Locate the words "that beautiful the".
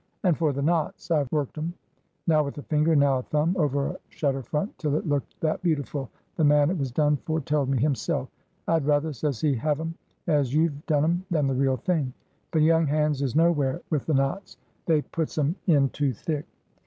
5.41-6.43